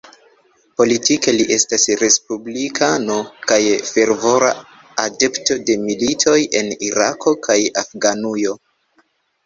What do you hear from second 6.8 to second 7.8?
Irako kaj